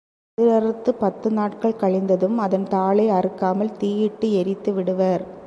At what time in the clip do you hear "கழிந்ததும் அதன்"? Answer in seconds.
1.75-2.67